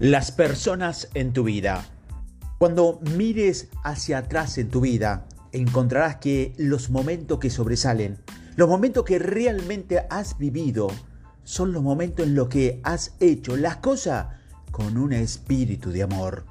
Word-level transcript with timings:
Las 0.00 0.30
personas 0.30 1.08
en 1.14 1.32
tu 1.32 1.42
vida. 1.42 1.84
Cuando 2.58 3.00
mires 3.16 3.66
hacia 3.82 4.18
atrás 4.18 4.56
en 4.56 4.68
tu 4.68 4.80
vida, 4.80 5.26
encontrarás 5.50 6.18
que 6.18 6.54
los 6.56 6.88
momentos 6.88 7.40
que 7.40 7.50
sobresalen, 7.50 8.16
los 8.54 8.68
momentos 8.68 9.02
que 9.02 9.18
realmente 9.18 10.06
has 10.08 10.38
vivido, 10.38 10.86
son 11.42 11.72
los 11.72 11.82
momentos 11.82 12.26
en 12.26 12.36
los 12.36 12.46
que 12.46 12.80
has 12.84 13.16
hecho 13.18 13.56
las 13.56 13.78
cosas 13.78 14.28
con 14.70 14.98
un 14.98 15.12
espíritu 15.12 15.90
de 15.90 16.04
amor. 16.04 16.44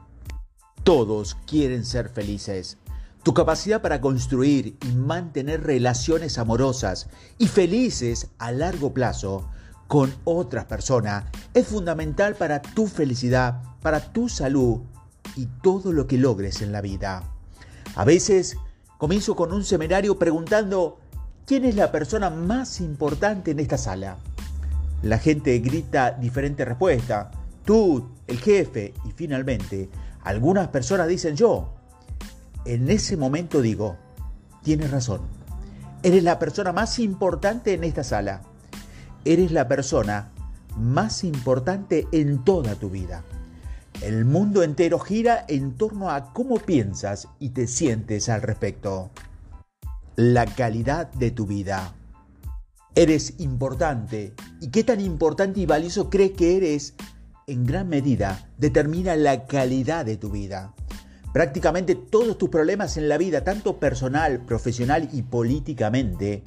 Todos 0.83 1.37
quieren 1.47 1.85
ser 1.85 2.09
felices. 2.09 2.77
Tu 3.23 3.33
capacidad 3.33 3.81
para 3.81 4.01
construir 4.01 4.75
y 4.85 4.91
mantener 4.91 5.63
relaciones 5.63 6.37
amorosas 6.37 7.07
y 7.37 7.47
felices 7.47 8.27
a 8.39 8.51
largo 8.51 8.93
plazo 8.93 9.49
con 9.87 10.13
otras 10.25 10.65
personas 10.65 11.23
es 11.57 11.67
fundamental 11.67 12.35
para 12.35 12.61
tu 12.61 12.87
felicidad, 12.87 13.61
para 13.81 13.99
tu 13.99 14.29
salud 14.29 14.81
y 15.35 15.47
todo 15.61 15.91
lo 15.91 16.07
que 16.07 16.17
logres 16.17 16.61
en 16.61 16.71
la 16.71 16.81
vida. 16.81 17.23
A 17.95 18.05
veces 18.05 18.57
comienzo 18.97 19.35
con 19.35 19.51
un 19.53 19.63
seminario 19.63 20.17
preguntando, 20.17 20.99
¿quién 21.45 21.65
es 21.65 21.75
la 21.75 21.91
persona 21.91 22.29
más 22.29 22.79
importante 22.81 23.51
en 23.51 23.59
esta 23.59 23.77
sala? 23.77 24.17
La 25.01 25.19
gente 25.19 25.57
grita 25.59 26.11
diferentes 26.11 26.67
respuestas, 26.67 27.27
tú, 27.65 28.09
el 28.27 28.39
jefe 28.39 28.93
y 29.05 29.11
finalmente 29.11 29.89
algunas 30.23 30.67
personas 30.69 31.07
dicen 31.07 31.35
yo. 31.35 31.73
En 32.65 32.89
ese 32.89 33.15
momento 33.15 33.61
digo, 33.61 33.97
tienes 34.63 34.91
razón, 34.91 35.21
eres 36.03 36.23
la 36.23 36.37
persona 36.37 36.73
más 36.73 36.99
importante 36.99 37.73
en 37.73 37.83
esta 37.83 38.03
sala 38.03 38.41
eres 39.27 39.51
la 39.51 39.67
persona 39.67 40.29
más 40.77 41.23
importante 41.23 42.07
en 42.11 42.43
toda 42.43 42.75
tu 42.75 42.89
vida. 42.89 43.23
El 44.01 44.25
mundo 44.25 44.63
entero 44.63 44.99
gira 44.99 45.43
en 45.47 45.75
torno 45.75 46.11
a 46.11 46.31
cómo 46.33 46.57
piensas 46.57 47.27
y 47.39 47.49
te 47.49 47.67
sientes 47.67 48.29
al 48.29 48.41
respecto. 48.43 49.09
La 50.15 50.45
calidad 50.45 51.11
de 51.13 51.31
tu 51.31 51.47
vida. 51.47 51.93
Eres 52.95 53.39
importante 53.39 54.33
y 54.61 54.69
qué 54.69 54.83
tan 54.83 55.01
importante 55.01 55.59
y 55.59 55.65
valioso 55.65 56.09
crees 56.09 56.31
que 56.31 56.57
eres 56.57 56.95
en 57.49 57.65
gran 57.65 57.87
medida 57.87 58.49
determina 58.57 59.15
la 59.15 59.45
calidad 59.45 60.05
de 60.05 60.17
tu 60.17 60.29
vida. 60.29 60.73
Prácticamente 61.31 61.95
todos 61.95 62.37
tus 62.37 62.49
problemas 62.49 62.97
en 62.97 63.07
la 63.07 63.17
vida, 63.17 63.43
tanto 63.43 63.79
personal, 63.79 64.43
profesional 64.45 65.07
y 65.13 65.21
políticamente, 65.21 66.43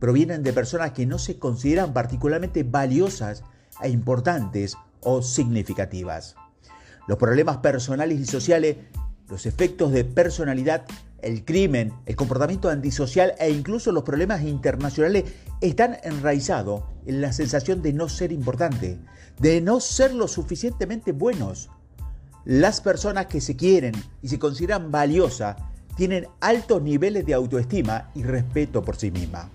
provienen 0.00 0.42
de 0.42 0.52
personas 0.52 0.90
que 0.90 1.06
no 1.06 1.18
se 1.18 1.38
consideran 1.38 1.92
particularmente 1.92 2.62
valiosas 2.64 3.44
e 3.82 3.90
importantes 3.90 4.76
o 5.00 5.22
significativas. 5.22 6.36
Los 7.06 7.18
problemas 7.18 7.58
personales 7.58 8.20
y 8.20 8.26
sociales, 8.26 8.76
los 9.28 9.46
efectos 9.46 9.92
de 9.92 10.04
personalidad, 10.04 10.84
el 11.22 11.44
crimen, 11.44 11.92
el 12.06 12.16
comportamiento 12.16 12.68
antisocial 12.68 13.34
e 13.38 13.50
incluso 13.50 13.92
los 13.92 14.04
problemas 14.04 14.42
internacionales 14.42 15.24
están 15.60 15.98
enraizados 16.02 16.82
en 17.06 17.20
la 17.20 17.32
sensación 17.32 17.82
de 17.82 17.92
no 17.92 18.08
ser 18.08 18.32
importante, 18.32 18.98
de 19.38 19.60
no 19.60 19.80
ser 19.80 20.14
lo 20.14 20.28
suficientemente 20.28 21.12
buenos. 21.12 21.70
Las 22.44 22.80
personas 22.80 23.26
que 23.26 23.40
se 23.40 23.56
quieren 23.56 23.94
y 24.22 24.28
se 24.28 24.38
consideran 24.38 24.90
valiosas 24.90 25.56
tienen 25.96 26.26
altos 26.40 26.82
niveles 26.82 27.26
de 27.26 27.34
autoestima 27.34 28.10
y 28.14 28.22
respeto 28.22 28.82
por 28.82 28.96
sí 28.96 29.10
mismas. 29.10 29.46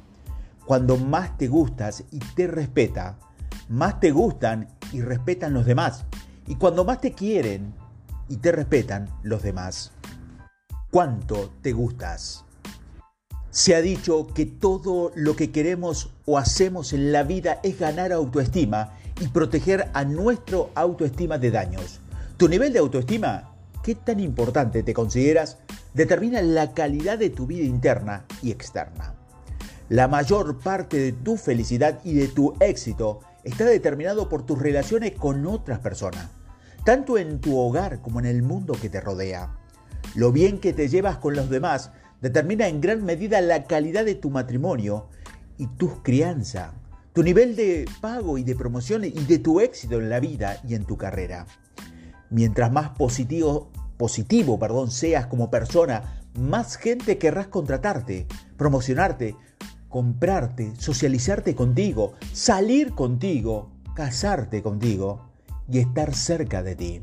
Cuando 0.65 0.97
más 0.97 1.37
te 1.37 1.47
gustas 1.47 2.03
y 2.11 2.19
te 2.19 2.47
respeta, 2.47 3.17
más 3.69 3.99
te 3.99 4.11
gustan 4.11 4.67
y 4.91 5.01
respetan 5.01 5.53
los 5.53 5.65
demás. 5.65 6.05
Y 6.47 6.55
cuando 6.55 6.85
más 6.85 7.01
te 7.01 7.13
quieren 7.13 7.73
y 8.29 8.37
te 8.37 8.51
respetan 8.51 9.09
los 9.23 9.43
demás. 9.43 9.91
¿Cuánto 10.91 11.51
te 11.61 11.73
gustas? 11.73 12.45
Se 13.49 13.75
ha 13.75 13.81
dicho 13.81 14.27
que 14.27 14.45
todo 14.45 15.11
lo 15.15 15.35
que 15.35 15.51
queremos 15.51 16.11
o 16.25 16.37
hacemos 16.37 16.93
en 16.93 17.11
la 17.11 17.23
vida 17.23 17.59
es 17.63 17.79
ganar 17.79 18.11
autoestima 18.11 18.93
y 19.21 19.27
proteger 19.29 19.89
a 19.93 20.03
nuestro 20.03 20.71
autoestima 20.75 21.37
de 21.37 21.51
daños. 21.51 22.01
Tu 22.37 22.49
nivel 22.49 22.73
de 22.73 22.79
autoestima, 22.79 23.55
qué 23.81 23.95
tan 23.95 24.19
importante 24.19 24.83
te 24.83 24.93
consideras, 24.93 25.57
determina 25.93 26.41
la 26.41 26.73
calidad 26.73 27.17
de 27.17 27.29
tu 27.29 27.47
vida 27.47 27.63
interna 27.63 28.25
y 28.41 28.51
externa. 28.51 29.13
La 29.87 30.07
mayor 30.07 30.59
parte 30.59 30.97
de 30.97 31.11
tu 31.13 31.37
felicidad 31.37 32.01
y 32.03 32.15
de 32.15 32.27
tu 32.27 32.55
éxito 32.59 33.21
está 33.45 33.65
determinado 33.65 34.27
por 34.27 34.45
tus 34.45 34.59
relaciones 34.59 35.13
con 35.13 35.45
otras 35.45 35.79
personas, 35.79 36.29
tanto 36.83 37.17
en 37.17 37.39
tu 37.39 37.57
hogar 37.57 38.01
como 38.01 38.19
en 38.19 38.25
el 38.25 38.41
mundo 38.43 38.73
que 38.73 38.89
te 38.89 38.99
rodea. 38.99 39.55
Lo 40.15 40.31
bien 40.31 40.59
que 40.59 40.73
te 40.73 40.89
llevas 40.89 41.17
con 41.17 41.35
los 41.35 41.49
demás 41.49 41.91
determina 42.21 42.67
en 42.67 42.81
gran 42.81 43.05
medida 43.05 43.39
la 43.41 43.65
calidad 43.65 44.03
de 44.03 44.15
tu 44.15 44.31
matrimonio 44.31 45.09
y 45.57 45.67
tu 45.67 46.01
crianza, 46.01 46.73
tu 47.13 47.23
nivel 47.23 47.55
de 47.55 47.85
pago 48.01 48.37
y 48.37 48.43
de 48.43 48.55
promoción 48.55 49.03
y 49.03 49.11
de 49.11 49.39
tu 49.39 49.61
éxito 49.61 49.99
en 49.99 50.09
la 50.09 50.19
vida 50.19 50.59
y 50.67 50.73
en 50.73 50.85
tu 50.85 50.97
carrera. 50.97 51.45
Mientras 52.31 52.71
más 52.71 52.89
positivo, 52.97 53.71
positivo 53.97 54.57
perdón, 54.59 54.89
seas 54.89 55.27
como 55.27 55.51
persona, 55.51 56.23
más 56.33 56.77
gente 56.77 57.19
querrás 57.19 57.47
contratarte, 57.47 58.25
promocionarte, 58.57 59.35
comprarte, 59.95 60.73
socializarte 60.77 61.55
contigo, 61.55 62.15
salir 62.33 62.91
contigo, 62.91 63.71
casarte 63.93 64.61
contigo 64.61 65.29
y 65.71 65.79
estar 65.79 66.13
cerca 66.13 66.61
de 66.61 66.75
ti. 66.75 67.01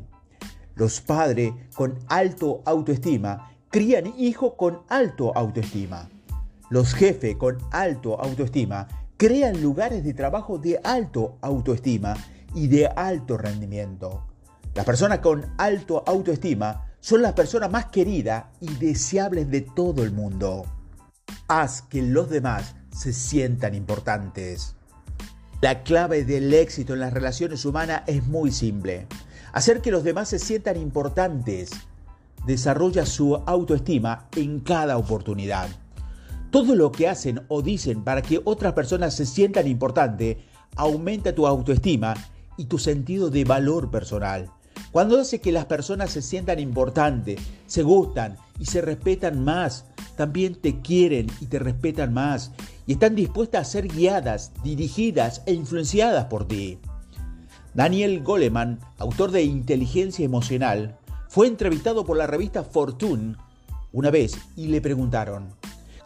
Los 0.75 1.01
padres 1.01 1.53
con 1.75 1.97
alto 2.07 2.61
autoestima 2.67 3.51
crían 3.71 4.13
hijos 4.15 4.53
con 4.59 4.83
alto 4.89 5.35
autoestima. 5.35 6.07
Los 6.69 6.93
jefes 6.93 7.35
con 7.35 7.57
alto 7.71 8.21
autoestima 8.21 8.87
crean 9.17 9.59
lugares 9.59 10.03
de 10.03 10.13
trabajo 10.13 10.59
de 10.59 10.79
alto 10.83 11.39
autoestima 11.41 12.13
y 12.53 12.67
de 12.67 12.85
alto 12.85 13.37
rendimiento. 13.37 14.27
Las 14.75 14.85
personas 14.85 15.17
con 15.17 15.43
alto 15.57 16.03
autoestima 16.05 16.93
son 16.99 17.23
las 17.23 17.33
personas 17.33 17.71
más 17.71 17.87
queridas 17.87 18.45
y 18.59 18.71
deseables 18.75 19.49
de 19.49 19.61
todo 19.61 20.03
el 20.03 20.11
mundo. 20.11 20.67
Haz 21.47 21.81
que 21.81 22.03
los 22.03 22.29
demás 22.29 22.75
se 22.93 23.11
sientan 23.13 23.75
importantes. 23.75 24.75
La 25.61 25.83
clave 25.83 26.25
del 26.25 26.53
éxito 26.53 26.93
en 26.93 26.99
las 26.99 27.13
relaciones 27.13 27.65
humanas 27.65 28.03
es 28.07 28.25
muy 28.27 28.51
simple. 28.51 29.07
Hacer 29.53 29.81
que 29.81 29.91
los 29.91 30.03
demás 30.03 30.29
se 30.29 30.39
sientan 30.39 30.77
importantes. 30.77 31.71
Desarrolla 32.45 33.05
su 33.05 33.35
autoestima 33.35 34.27
en 34.35 34.59
cada 34.59 34.97
oportunidad. 34.97 35.69
Todo 36.51 36.75
lo 36.75 36.91
que 36.91 37.07
hacen 37.07 37.43
o 37.47 37.61
dicen 37.61 38.03
para 38.03 38.21
que 38.21 38.41
otras 38.43 38.73
personas 38.73 39.15
se 39.15 39.25
sientan 39.25 39.67
importantes 39.67 40.37
aumenta 40.75 41.33
tu 41.33 41.47
autoestima 41.47 42.13
y 42.57 42.65
tu 42.65 42.77
sentido 42.77 43.29
de 43.29 43.43
valor 43.43 43.89
personal. 43.89 44.51
Cuando 44.91 45.19
hace 45.19 45.39
que 45.39 45.51
las 45.51 45.65
personas 45.65 46.11
se 46.11 46.21
sientan 46.21 46.59
importantes, 46.59 47.39
se 47.65 47.83
gustan 47.83 48.37
y 48.59 48.65
se 48.65 48.81
respetan 48.81 49.43
más, 49.43 49.85
también 50.15 50.55
te 50.55 50.81
quieren 50.81 51.27
y 51.39 51.47
te 51.47 51.57
respetan 51.57 52.13
más 52.13 52.51
y 52.85 52.93
están 52.93 53.15
dispuestas 53.15 53.67
a 53.67 53.71
ser 53.71 53.87
guiadas, 53.87 54.51
dirigidas 54.63 55.41
e 55.45 55.53
influenciadas 55.53 56.25
por 56.25 56.47
ti. 56.47 56.79
Daniel 57.73 58.21
Goleman, 58.21 58.79
autor 58.97 59.31
de 59.31 59.43
Inteligencia 59.43 60.23
Emocional, 60.23 60.97
fue 61.27 61.47
entrevistado 61.47 62.05
por 62.05 62.17
la 62.17 62.27
revista 62.27 62.63
Fortune 62.63 63.35
una 63.91 64.11
vez 64.11 64.37
y 64.55 64.67
le 64.67 64.81
preguntaron, 64.81 65.49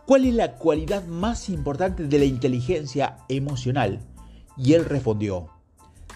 ¿cuál 0.05 0.25
es 0.25 0.33
la 0.33 0.55
cualidad 0.55 1.05
más 1.05 1.49
importante 1.49 2.07
de 2.07 2.19
la 2.19 2.25
inteligencia 2.25 3.17
emocional? 3.27 3.99
Y 4.57 4.73
él 4.73 4.85
respondió, 4.85 5.49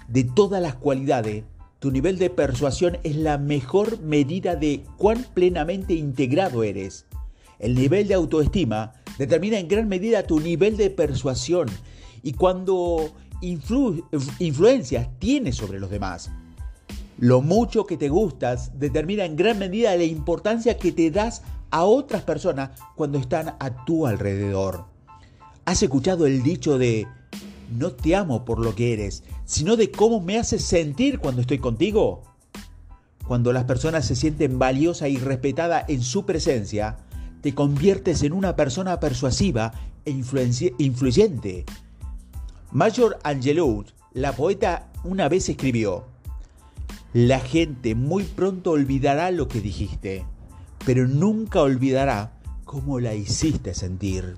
de 0.07 0.23
todas 0.23 0.61
las 0.61 0.75
cualidades, 0.75 1.43
tu 1.79 1.91
nivel 1.91 2.19
de 2.19 2.29
persuasión 2.29 2.99
es 3.03 3.15
la 3.15 3.37
mejor 3.37 3.99
medida 4.01 4.55
de 4.55 4.83
cuán 4.97 5.25
plenamente 5.33 5.93
integrado 5.93 6.63
eres. 6.63 7.05
El 7.59 7.75
nivel 7.75 8.07
de 8.07 8.13
autoestima 8.13 8.93
determina 9.21 9.59
en 9.59 9.67
gran 9.67 9.87
medida 9.87 10.25
tu 10.25 10.39
nivel 10.39 10.77
de 10.77 10.89
persuasión 10.89 11.67
y 12.23 12.33
cuando 12.33 13.11
influencias 14.39 15.09
tienes 15.19 15.57
sobre 15.57 15.79
los 15.79 15.91
demás. 15.91 16.31
Lo 17.19 17.43
mucho 17.43 17.85
que 17.85 17.97
te 17.97 18.09
gustas 18.09 18.79
determina 18.79 19.25
en 19.25 19.35
gran 19.35 19.59
medida 19.59 19.95
la 19.95 20.05
importancia 20.05 20.79
que 20.79 20.91
te 20.91 21.11
das 21.11 21.43
a 21.69 21.83
otras 21.83 22.23
personas 22.23 22.71
cuando 22.95 23.19
están 23.19 23.53
a 23.59 23.85
tu 23.85 24.07
alrededor. 24.07 24.85
¿Has 25.65 25.83
escuchado 25.83 26.25
el 26.25 26.41
dicho 26.41 26.79
de 26.79 27.05
no 27.77 27.91
te 27.91 28.15
amo 28.15 28.43
por 28.43 28.57
lo 28.57 28.73
que 28.73 28.91
eres, 28.91 29.23
sino 29.45 29.75
de 29.75 29.91
cómo 29.91 30.19
me 30.19 30.39
haces 30.39 30.63
sentir 30.63 31.19
cuando 31.19 31.41
estoy 31.41 31.59
contigo? 31.59 32.23
Cuando 33.27 33.53
las 33.53 33.65
personas 33.65 34.03
se 34.03 34.15
sienten 34.15 34.57
valiosas 34.57 35.09
y 35.09 35.17
respetadas 35.17 35.87
en 35.89 36.01
su 36.01 36.25
presencia, 36.25 36.97
te 37.41 37.53
conviertes 37.55 38.23
en 38.23 38.33
una 38.33 38.55
persona 38.55 38.99
persuasiva 38.99 39.73
e 40.05 40.11
influyente. 40.11 41.65
Major 42.71 43.17
Angelou, 43.23 43.83
la 44.13 44.33
poeta, 44.33 44.91
una 45.03 45.27
vez 45.27 45.49
escribió, 45.49 46.05
La 47.13 47.39
gente 47.39 47.95
muy 47.95 48.23
pronto 48.23 48.71
olvidará 48.71 49.31
lo 49.31 49.47
que 49.47 49.59
dijiste, 49.59 50.25
pero 50.85 51.07
nunca 51.07 51.61
olvidará 51.61 52.33
cómo 52.63 52.99
la 52.99 53.13
hiciste 53.13 53.73
sentir. 53.73 54.37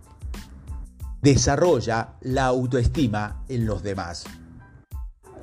Desarrolla 1.22 2.16
la 2.22 2.46
autoestima 2.46 3.44
en 3.48 3.66
los 3.66 3.84
demás. 3.84 4.26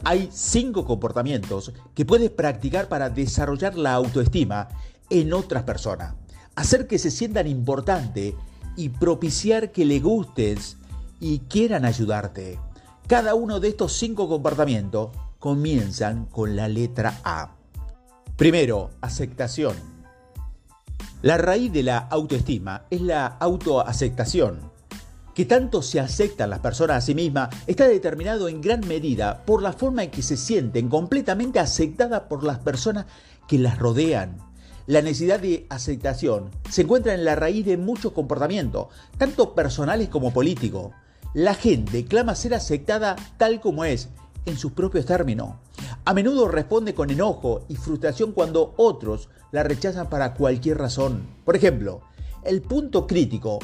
Hay 0.03 0.31
cinco 0.33 0.85
comportamientos 0.85 1.73
que 1.95 2.05
puedes 2.05 2.31
practicar 2.31 2.89
para 2.89 3.11
desarrollar 3.11 3.77
la 3.77 3.95
autoestima 3.95 4.69
en 5.11 5.33
otras 5.33 5.63
personas. 5.63 6.15
Hacer 6.57 6.87
que 6.87 6.99
se 6.99 7.11
sientan 7.11 7.47
importante 7.47 8.35
y 8.77 8.89
propiciar 8.91 9.73
que 9.73 9.85
le 9.85 10.01
gustes 10.01 10.77
y 11.21 11.41
quieran 11.41 11.85
ayudarte. 11.85 12.59
Cada 13.07 13.35
uno 13.35 13.61
de 13.61 13.69
estos 13.69 13.93
cinco 13.93 14.29
comportamientos 14.29 15.11
comienzan 15.39 16.27
con 16.27 16.55
la 16.57 16.69
letra 16.69 17.21
A. 17.25 17.57
Primero, 18.37 18.91
aceptación. 19.01 19.75
La 21.23 21.37
raíz 21.37 21.73
de 21.73 21.83
la 21.83 21.99
autoestima 21.99 22.87
es 22.89 23.03
la 23.03 23.27
autoaceptación. 23.27 24.71
Que 25.35 25.45
tanto 25.45 25.83
se 25.83 26.01
aceptan 26.01 26.51
las 26.51 26.61
personas 26.61 26.97
a 26.97 27.01
sí 27.07 27.15
mismas 27.15 27.51
está 27.67 27.87
determinado 27.87 28.49
en 28.49 28.61
gran 28.61 28.87
medida 28.87 29.45
por 29.45 29.63
la 29.63 29.73
forma 29.73 30.05
en 30.05 30.11
que 30.11 30.23
se 30.23 30.37
sienten 30.37 30.89
completamente 30.89 31.59
aceptadas 31.59 32.23
por 32.23 32.43
las 32.45 32.59
personas 32.61 33.07
que 33.47 33.59
las 33.59 33.79
rodean. 33.79 34.50
La 34.91 35.03
necesidad 35.03 35.39
de 35.39 35.67
aceptación 35.69 36.51
se 36.69 36.83
encuentra 36.83 37.15
en 37.15 37.25
la 37.25 37.37
raíz 37.37 37.65
de 37.65 37.77
muchos 37.77 38.11
comportamientos, 38.11 38.89
tanto 39.19 39.55
personales 39.55 40.09
como 40.09 40.33
políticos. 40.33 40.91
La 41.33 41.55
gente 41.55 42.07
clama 42.07 42.35
ser 42.35 42.55
aceptada 42.55 43.15
tal 43.37 43.61
como 43.61 43.85
es, 43.85 44.09
en 44.47 44.59
sus 44.59 44.73
propios 44.73 45.07
términos. 45.07 45.51
A 46.05 46.13
menudo 46.13 46.49
responde 46.49 46.93
con 46.93 47.09
enojo 47.09 47.67
y 47.69 47.77
frustración 47.77 48.33
cuando 48.33 48.75
otros 48.79 49.29
la 49.53 49.63
rechazan 49.63 50.11
para 50.11 50.35
cualquier 50.35 50.79
razón. 50.79 51.25
Por 51.45 51.55
ejemplo, 51.55 52.01
el 52.43 52.61
punto 52.61 53.07
crítico 53.07 53.61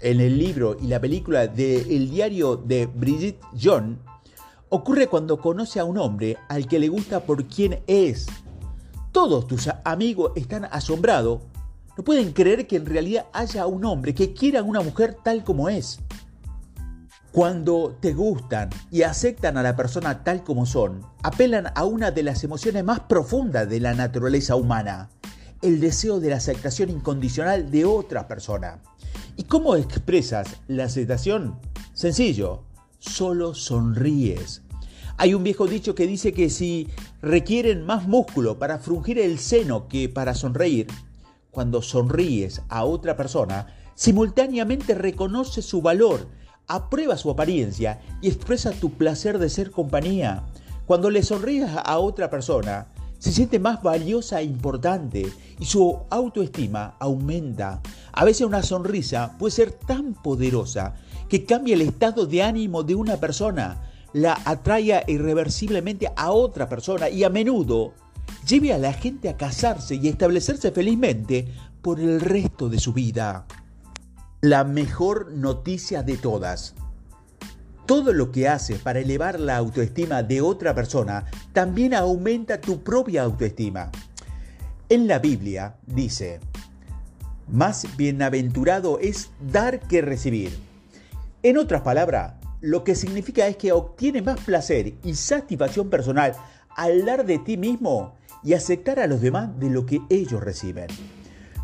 en 0.00 0.20
el 0.20 0.36
libro 0.36 0.76
y 0.78 0.88
la 0.88 1.00
película 1.00 1.46
de 1.46 1.96
El 1.96 2.10
diario 2.10 2.56
de 2.56 2.84
Bridget 2.84 3.40
John 3.58 3.98
ocurre 4.68 5.06
cuando 5.06 5.38
conoce 5.38 5.80
a 5.80 5.86
un 5.86 5.96
hombre 5.96 6.36
al 6.50 6.68
que 6.68 6.78
le 6.78 6.90
gusta 6.90 7.20
por 7.20 7.46
quien 7.46 7.80
es. 7.86 8.26
Todos 9.14 9.46
tus 9.46 9.70
amigos 9.84 10.32
están 10.34 10.64
asombrados. 10.64 11.42
No 11.96 12.02
pueden 12.02 12.32
creer 12.32 12.66
que 12.66 12.74
en 12.74 12.84
realidad 12.84 13.26
haya 13.32 13.64
un 13.68 13.84
hombre 13.84 14.12
que 14.12 14.34
quiera 14.34 14.58
a 14.58 14.64
una 14.64 14.80
mujer 14.80 15.16
tal 15.22 15.44
como 15.44 15.68
es. 15.68 16.00
Cuando 17.30 17.96
te 18.00 18.12
gustan 18.12 18.70
y 18.90 19.02
aceptan 19.02 19.56
a 19.56 19.62
la 19.62 19.76
persona 19.76 20.24
tal 20.24 20.42
como 20.42 20.66
son, 20.66 21.06
apelan 21.22 21.68
a 21.76 21.84
una 21.84 22.10
de 22.10 22.24
las 22.24 22.42
emociones 22.42 22.82
más 22.82 22.98
profundas 22.98 23.68
de 23.68 23.78
la 23.78 23.94
naturaleza 23.94 24.56
humana, 24.56 25.10
el 25.62 25.78
deseo 25.78 26.18
de 26.18 26.30
la 26.30 26.36
aceptación 26.38 26.90
incondicional 26.90 27.70
de 27.70 27.84
otra 27.84 28.26
persona. 28.26 28.82
¿Y 29.36 29.44
cómo 29.44 29.76
expresas 29.76 30.56
la 30.66 30.86
aceptación? 30.86 31.60
Sencillo, 31.92 32.64
solo 32.98 33.54
sonríes. 33.54 34.63
Hay 35.16 35.32
un 35.32 35.44
viejo 35.44 35.66
dicho 35.68 35.94
que 35.94 36.08
dice 36.08 36.32
que 36.32 36.50
si 36.50 36.88
requieren 37.22 37.86
más 37.86 38.08
músculo 38.08 38.58
para 38.58 38.78
frungir 38.78 39.18
el 39.18 39.38
seno 39.38 39.86
que 39.86 40.08
para 40.08 40.34
sonreír, 40.34 40.88
cuando 41.52 41.82
sonríes 41.82 42.62
a 42.68 42.84
otra 42.84 43.16
persona, 43.16 43.68
simultáneamente 43.94 44.92
reconoce 44.94 45.62
su 45.62 45.80
valor, 45.82 46.26
aprueba 46.66 47.16
su 47.16 47.30
apariencia 47.30 48.00
y 48.20 48.28
expresa 48.28 48.72
tu 48.72 48.90
placer 48.90 49.38
de 49.38 49.50
ser 49.50 49.70
compañía. 49.70 50.46
Cuando 50.84 51.10
le 51.10 51.22
sonríes 51.22 51.70
a 51.76 51.98
otra 51.98 52.28
persona, 52.28 52.88
se 53.18 53.32
siente 53.32 53.60
más 53.60 53.82
valiosa 53.82 54.40
e 54.40 54.44
importante 54.44 55.32
y 55.60 55.64
su 55.64 55.96
autoestima 56.10 56.96
aumenta. 56.98 57.80
A 58.12 58.24
veces 58.24 58.46
una 58.46 58.64
sonrisa 58.64 59.36
puede 59.38 59.52
ser 59.52 59.72
tan 59.72 60.14
poderosa 60.14 60.96
que 61.28 61.44
cambia 61.44 61.74
el 61.74 61.82
estado 61.82 62.26
de 62.26 62.42
ánimo 62.42 62.82
de 62.82 62.96
una 62.96 63.16
persona, 63.18 63.80
la 64.14 64.40
atraiga 64.46 65.02
irreversiblemente 65.06 66.10
a 66.16 66.30
otra 66.32 66.66
persona 66.66 67.10
y 67.10 67.22
a 67.24 67.28
menudo 67.28 67.92
lleve 68.48 68.72
a 68.72 68.78
la 68.78 68.94
gente 68.94 69.28
a 69.28 69.36
casarse 69.36 69.96
y 69.96 70.08
establecerse 70.08 70.72
felizmente 70.72 71.46
por 71.82 72.00
el 72.00 72.20
resto 72.20 72.70
de 72.70 72.78
su 72.78 72.94
vida. 72.94 73.46
La 74.40 74.64
mejor 74.64 75.32
noticia 75.32 76.02
de 76.02 76.16
todas 76.16 76.74
todo 77.86 78.12
lo 78.12 78.32
que 78.32 78.48
haces 78.48 78.78
para 78.78 79.00
elevar 79.00 79.38
la 79.38 79.56
autoestima 79.56 80.22
de 80.22 80.40
otra 80.40 80.74
persona 80.74 81.26
también 81.52 81.94
aumenta 81.94 82.60
tu 82.60 82.82
propia 82.82 83.22
autoestima. 83.22 83.90
En 84.88 85.06
la 85.06 85.18
Biblia 85.18 85.76
dice, 85.86 86.40
más 87.48 87.86
bienaventurado 87.96 88.98
es 89.00 89.30
dar 89.40 89.80
que 89.80 90.00
recibir. 90.00 90.56
En 91.42 91.58
otras 91.58 91.82
palabras, 91.82 92.34
lo 92.64 92.82
que 92.82 92.94
significa 92.94 93.46
es 93.46 93.58
que 93.58 93.72
obtienes 93.72 94.24
más 94.24 94.40
placer 94.40 94.94
y 95.04 95.14
satisfacción 95.14 95.90
personal 95.90 96.32
al 96.70 97.04
dar 97.04 97.26
de 97.26 97.38
ti 97.38 97.58
mismo 97.58 98.14
y 98.42 98.54
aceptar 98.54 98.98
a 99.00 99.06
los 99.06 99.20
demás 99.20 99.58
de 99.60 99.68
lo 99.68 99.84
que 99.84 100.00
ellos 100.08 100.42
reciben. 100.42 100.86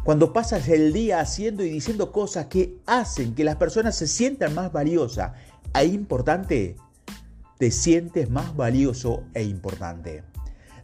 Cuando 0.04 0.34
pasas 0.34 0.68
el 0.68 0.92
día 0.92 1.20
haciendo 1.20 1.64
y 1.64 1.70
diciendo 1.70 2.12
cosas 2.12 2.46
que 2.46 2.76
hacen 2.84 3.34
que 3.34 3.44
las 3.44 3.56
personas 3.56 3.96
se 3.96 4.06
sientan 4.06 4.54
más 4.54 4.72
valiosas 4.72 5.32
e 5.72 5.86
importante, 5.86 6.76
te 7.56 7.70
sientes 7.70 8.28
más 8.28 8.54
valioso 8.54 9.22
e 9.32 9.42
importante. 9.42 10.22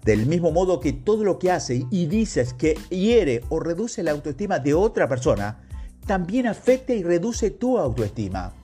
Del 0.03 0.25
mismo 0.25 0.51
modo 0.51 0.81
que 0.81 0.95
todo 0.95 1.25
lo 1.25 1.39
que 1.39 1.51
haces 1.51 1.85
y 1.91 2.07
dices 2.07 2.55
que 2.55 2.73
hiere 2.89 3.43
o 3.51 3.61
reduce 3.61 4.03
la 4.03 4.13
autoestima 4.13 4.61
de 4.61 4.73
otra 4.73 5.09
persona, 5.11 5.61
también 6.07 6.47
afecta 6.47 6.95
y 6.95 7.03
reduce 7.03 7.51
tu 7.51 7.77
autoestima. 7.77 8.55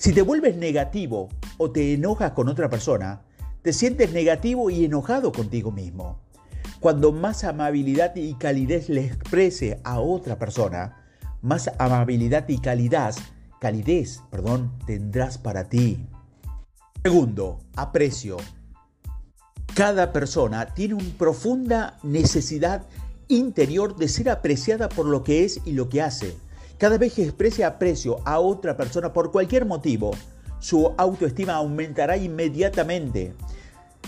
Si 0.00 0.14
te 0.14 0.22
vuelves 0.22 0.56
negativo 0.56 1.28
o 1.58 1.72
te 1.72 1.92
enojas 1.92 2.32
con 2.32 2.48
otra 2.48 2.70
persona, 2.70 3.20
te 3.60 3.74
sientes 3.74 4.14
negativo 4.14 4.70
y 4.70 4.86
enojado 4.86 5.30
contigo 5.30 5.72
mismo. 5.72 6.22
Cuando 6.80 7.12
más 7.12 7.44
amabilidad 7.44 8.16
y 8.16 8.32
calidez 8.32 8.88
le 8.88 9.04
exprese 9.04 9.78
a 9.84 10.00
otra 10.00 10.38
persona, 10.38 11.04
más 11.42 11.70
amabilidad 11.78 12.48
y 12.48 12.62
calidad 12.62 13.14
calidez, 13.60 14.22
perdón, 14.30 14.72
tendrás 14.86 15.36
para 15.36 15.68
ti. 15.68 16.08
Segundo, 17.02 17.58
aprecio. 17.76 18.38
Cada 19.74 20.14
persona 20.14 20.72
tiene 20.72 20.94
una 20.94 21.12
profunda 21.18 21.98
necesidad 22.02 22.86
interior 23.28 23.96
de 23.96 24.08
ser 24.08 24.30
apreciada 24.30 24.88
por 24.88 25.04
lo 25.04 25.22
que 25.22 25.44
es 25.44 25.60
y 25.66 25.72
lo 25.72 25.90
que 25.90 26.00
hace. 26.00 26.38
Cada 26.80 26.96
vez 26.96 27.12
que 27.12 27.24
exprese 27.24 27.62
aprecio 27.62 28.22
a 28.24 28.40
otra 28.40 28.74
persona 28.74 29.12
por 29.12 29.30
cualquier 29.30 29.66
motivo, 29.66 30.12
su 30.60 30.94
autoestima 30.96 31.56
aumentará 31.56 32.16
inmediatamente. 32.16 33.34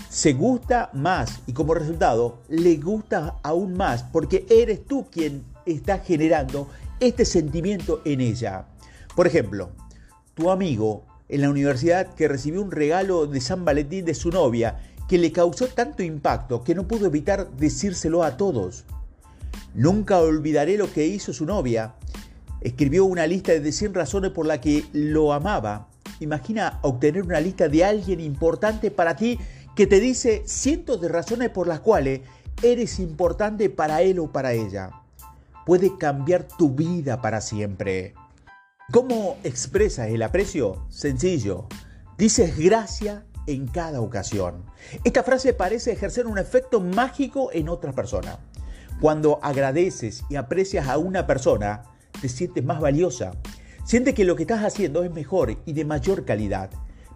Se 0.09 0.33
gusta 0.33 0.89
más 0.91 1.41
y 1.45 1.53
como 1.53 1.75
resultado 1.75 2.39
le 2.49 2.77
gusta 2.77 3.35
aún 3.43 3.77
más 3.77 4.01
porque 4.01 4.47
eres 4.49 4.87
tú 4.87 5.05
quien 5.11 5.43
está 5.67 5.99
generando 5.99 6.67
este 6.99 7.25
sentimiento 7.25 8.01
en 8.05 8.21
ella. 8.21 8.65
Por 9.15 9.27
ejemplo, 9.27 9.69
tu 10.33 10.49
amigo 10.49 11.05
en 11.29 11.41
la 11.41 11.51
universidad 11.51 12.15
que 12.15 12.27
recibió 12.27 12.63
un 12.63 12.71
regalo 12.71 13.27
de 13.27 13.39
San 13.39 13.65
Valentín 13.65 14.03
de 14.03 14.15
su 14.15 14.31
novia 14.31 14.79
que 15.07 15.19
le 15.19 15.31
causó 15.31 15.67
tanto 15.67 16.01
impacto 16.01 16.63
que 16.63 16.73
no 16.73 16.87
pudo 16.87 17.05
evitar 17.05 17.51
decírselo 17.51 18.23
a 18.23 18.35
todos. 18.35 18.85
Nunca 19.75 20.19
olvidaré 20.19 20.75
lo 20.75 20.91
que 20.91 21.05
hizo 21.05 21.33
su 21.33 21.45
novia. 21.45 21.93
Escribió 22.63 23.03
una 23.03 23.27
lista 23.27 23.51
de 23.51 23.71
100 23.71 23.93
razones 23.93 24.31
por 24.31 24.45
las 24.45 24.59
que 24.59 24.85
lo 24.93 25.33
amaba. 25.33 25.89
Imagina 26.21 26.79
obtener 26.81 27.23
una 27.23 27.41
lista 27.41 27.67
de 27.67 27.83
alguien 27.83 28.21
importante 28.21 28.89
para 28.89 29.17
ti 29.17 29.37
que 29.75 29.85
te 29.85 29.99
dice 29.99 30.43
cientos 30.45 31.01
de 31.01 31.09
razones 31.09 31.49
por 31.49 31.67
las 31.67 31.81
cuales 31.81 32.21
eres 32.61 32.99
importante 32.99 33.69
para 33.69 34.01
él 34.01 34.19
o 34.19 34.31
para 34.31 34.53
ella. 34.53 34.91
Puede 35.65 35.97
cambiar 35.97 36.47
tu 36.47 36.69
vida 36.69 37.21
para 37.21 37.41
siempre. 37.41 38.13
¿Cómo 38.91 39.37
expresas 39.43 40.07
el 40.09 40.21
aprecio? 40.21 40.85
Sencillo. 40.89 41.67
Dices 42.17 42.57
gracia 42.57 43.25
en 43.45 43.67
cada 43.67 43.99
ocasión. 43.99 44.63
Esta 45.03 45.23
frase 45.23 45.53
parece 45.53 45.91
ejercer 45.91 46.27
un 46.27 46.37
efecto 46.37 46.79
mágico 46.79 47.49
en 47.51 47.67
otras 47.67 47.93
personas. 47.93 48.37
Cuando 49.01 49.39
agradeces 49.41 50.23
y 50.29 50.35
aprecias 50.35 50.87
a 50.87 50.97
una 50.97 51.27
persona, 51.27 51.83
te 52.23 52.29
sientes 52.29 52.63
más 52.63 52.79
valiosa. 52.79 53.33
Sientes 53.83 54.13
que 54.13 54.23
lo 54.23 54.37
que 54.37 54.43
estás 54.43 54.63
haciendo 54.63 55.03
es 55.03 55.11
mejor 55.11 55.57
y 55.65 55.73
de 55.73 55.83
mayor 55.83 56.23
calidad. 56.23 56.69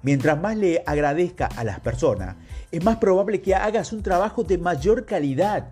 Mientras 0.03 0.37
más 0.37 0.57
le 0.57 0.83
agradezca 0.85 1.45
a 1.45 1.63
las 1.63 1.79
personas, 1.79 2.35
es 2.73 2.83
más 2.83 2.97
probable 2.97 3.39
que 3.41 3.55
hagas 3.55 3.93
un 3.93 4.03
trabajo 4.03 4.43
de 4.43 4.57
mayor 4.57 5.05
calidad. 5.05 5.69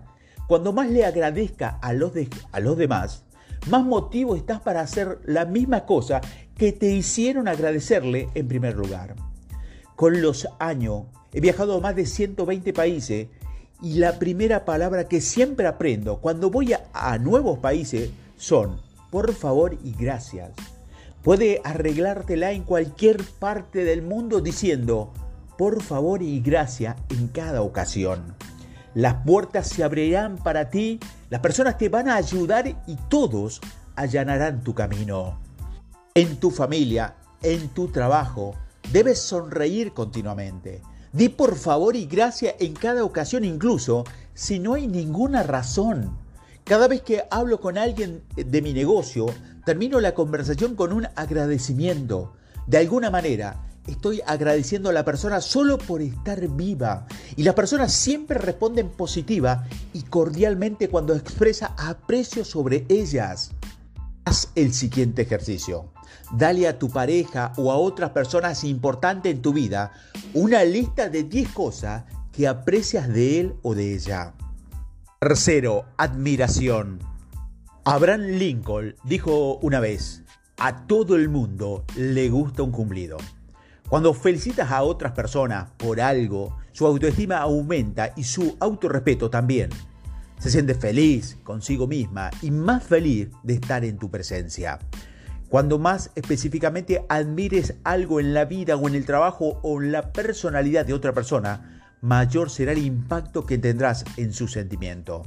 Cuando 0.48 0.72
más 0.72 0.88
le 0.88 1.04
agradezca 1.04 1.78
a 1.82 1.92
los, 1.92 2.12
a 2.50 2.60
los 2.60 2.78
demás, 2.78 3.24
más 3.68 3.84
motivo 3.84 4.36
estás 4.36 4.60
para 4.60 4.80
hacer 4.80 5.18
la 5.26 5.44
misma 5.44 5.84
cosa 5.84 6.22
que 6.56 6.72
te 6.72 6.90
hicieron 6.92 7.46
agradecerle 7.46 8.30
en 8.34 8.48
primer 8.48 8.74
lugar. 8.74 9.16
Con 9.96 10.22
los 10.22 10.48
años 10.58 11.02
he 11.34 11.42
viajado 11.42 11.76
a 11.76 11.80
más 11.80 11.94
de 11.94 12.06
120 12.06 12.72
países 12.72 13.28
y 13.82 13.98
la 13.98 14.18
primera 14.18 14.64
palabra 14.64 15.08
que 15.08 15.20
siempre 15.20 15.66
aprendo 15.66 16.22
cuando 16.22 16.48
voy 16.48 16.72
a, 16.72 17.18
nuevos 17.18 17.58
países 17.58 18.08
son 18.38 18.85
por 19.10 19.32
favor 19.34 19.76
y 19.82 19.92
gracias. 19.92 20.52
Puede 21.22 21.60
arreglártela 21.64 22.52
en 22.52 22.62
cualquier 22.62 23.22
parte 23.38 23.84
del 23.84 24.02
mundo 24.02 24.40
diciendo 24.40 25.12
por 25.58 25.82
favor 25.82 26.22
y 26.22 26.40
gracias 26.40 26.96
en 27.08 27.28
cada 27.28 27.62
ocasión. 27.62 28.34
Las 28.94 29.14
puertas 29.24 29.68
se 29.68 29.84
abrirán 29.84 30.36
para 30.36 30.70
ti, 30.70 31.00
las 31.30 31.40
personas 31.40 31.78
te 31.78 31.88
van 31.88 32.08
a 32.08 32.16
ayudar 32.16 32.66
y 32.86 32.96
todos 33.08 33.60
allanarán 33.94 34.62
tu 34.62 34.74
camino. 34.74 35.40
En 36.14 36.36
tu 36.36 36.50
familia, 36.50 37.16
en 37.42 37.68
tu 37.68 37.88
trabajo, 37.88 38.54
debes 38.92 39.18
sonreír 39.20 39.92
continuamente. 39.92 40.82
Di 41.12 41.28
por 41.28 41.56
favor 41.56 41.96
y 41.96 42.06
gracias 42.06 42.54
en 42.58 42.74
cada 42.74 43.04
ocasión, 43.04 43.44
incluso 43.44 44.04
si 44.34 44.58
no 44.58 44.74
hay 44.74 44.86
ninguna 44.86 45.42
razón. 45.42 46.16
Cada 46.66 46.88
vez 46.88 47.02
que 47.02 47.22
hablo 47.30 47.60
con 47.60 47.78
alguien 47.78 48.24
de 48.34 48.60
mi 48.60 48.72
negocio, 48.72 49.26
termino 49.64 50.00
la 50.00 50.14
conversación 50.14 50.74
con 50.74 50.92
un 50.92 51.06
agradecimiento. 51.14 52.32
De 52.66 52.78
alguna 52.78 53.08
manera, 53.08 53.68
estoy 53.86 54.20
agradeciendo 54.26 54.90
a 54.90 54.92
la 54.92 55.04
persona 55.04 55.40
solo 55.40 55.78
por 55.78 56.02
estar 56.02 56.44
viva. 56.48 57.06
Y 57.36 57.44
las 57.44 57.54
personas 57.54 57.92
siempre 57.92 58.38
responden 58.38 58.88
positiva 58.88 59.64
y 59.92 60.02
cordialmente 60.02 60.88
cuando 60.88 61.14
expresa 61.14 61.72
aprecio 61.78 62.44
sobre 62.44 62.84
ellas. 62.88 63.52
Haz 64.24 64.50
el 64.56 64.74
siguiente 64.74 65.22
ejercicio. 65.22 65.92
Dale 66.32 66.66
a 66.66 66.80
tu 66.80 66.90
pareja 66.90 67.52
o 67.58 67.70
a 67.70 67.76
otras 67.76 68.10
personas 68.10 68.64
importantes 68.64 69.32
en 69.32 69.40
tu 69.40 69.52
vida 69.52 69.92
una 70.34 70.64
lista 70.64 71.08
de 71.08 71.22
10 71.22 71.48
cosas 71.50 72.06
que 72.32 72.48
aprecias 72.48 73.06
de 73.06 73.38
él 73.38 73.54
o 73.62 73.76
de 73.76 73.94
ella. 73.94 74.34
Tercero, 75.18 75.86
admiración. 75.96 76.98
Abraham 77.86 78.20
Lincoln 78.38 78.96
dijo 79.02 79.56
una 79.62 79.80
vez, 79.80 80.22
a 80.58 80.86
todo 80.86 81.16
el 81.16 81.30
mundo 81.30 81.86
le 81.96 82.28
gusta 82.28 82.62
un 82.62 82.70
cumplido. 82.70 83.16
Cuando 83.88 84.12
felicitas 84.12 84.70
a 84.70 84.82
otras 84.82 85.12
personas 85.12 85.70
por 85.78 86.02
algo, 86.02 86.58
su 86.72 86.86
autoestima 86.86 87.38
aumenta 87.38 88.12
y 88.14 88.24
su 88.24 88.58
autorrespeto 88.60 89.30
también 89.30 89.70
se 90.38 90.50
siente 90.50 90.74
feliz 90.74 91.38
consigo 91.44 91.86
misma 91.86 92.30
y 92.42 92.50
más 92.50 92.84
feliz 92.84 93.30
de 93.42 93.54
estar 93.54 93.86
en 93.86 93.96
tu 93.96 94.10
presencia. 94.10 94.78
Cuando 95.48 95.78
más 95.78 96.10
específicamente 96.14 97.06
admires 97.08 97.76
algo 97.84 98.20
en 98.20 98.34
la 98.34 98.44
vida 98.44 98.76
o 98.76 98.86
en 98.86 98.94
el 98.94 99.06
trabajo 99.06 99.60
o 99.62 99.80
en 99.80 99.92
la 99.92 100.12
personalidad 100.12 100.84
de 100.84 100.92
otra 100.92 101.14
persona, 101.14 101.75
mayor 102.06 102.50
será 102.50 102.70
el 102.70 102.78
impacto 102.78 103.46
que 103.46 103.58
tendrás 103.58 104.04
en 104.16 104.32
su 104.32 104.46
sentimiento. 104.46 105.24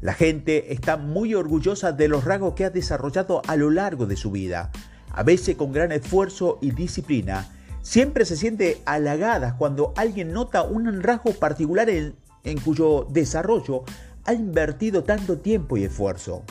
La 0.00 0.14
gente 0.14 0.72
está 0.72 0.96
muy 0.96 1.34
orgullosa 1.34 1.90
de 1.90 2.06
los 2.06 2.24
rasgos 2.24 2.54
que 2.54 2.64
ha 2.64 2.70
desarrollado 2.70 3.42
a 3.48 3.56
lo 3.56 3.70
largo 3.70 4.06
de 4.06 4.16
su 4.16 4.30
vida, 4.30 4.70
a 5.10 5.24
veces 5.24 5.56
con 5.56 5.72
gran 5.72 5.90
esfuerzo 5.90 6.58
y 6.62 6.70
disciplina. 6.70 7.48
Siempre 7.82 8.24
se 8.24 8.36
siente 8.36 8.80
halagada 8.84 9.56
cuando 9.56 9.92
alguien 9.96 10.32
nota 10.32 10.62
un 10.62 11.02
rasgo 11.02 11.32
particular 11.32 11.90
en, 11.90 12.14
en 12.44 12.60
cuyo 12.60 13.08
desarrollo 13.10 13.82
ha 14.24 14.32
invertido 14.32 15.02
tanto 15.02 15.38
tiempo 15.38 15.76
y 15.76 15.84
esfuerzo. 15.84 16.44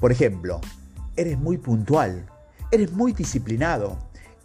Por 0.00 0.10
ejemplo, 0.10 0.60
eres 1.14 1.38
muy 1.38 1.58
puntual, 1.58 2.26
eres 2.72 2.90
muy 2.90 3.12
disciplinado, 3.12 3.98